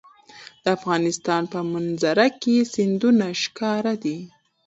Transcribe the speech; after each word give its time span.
د 0.63 0.65
افغانستان 0.77 1.41
په 1.53 1.59
منظره 1.71 2.27
کې 2.41 2.55
سیندونه 2.73 3.25
ښکاره 3.41 3.93
ده. 4.03 4.17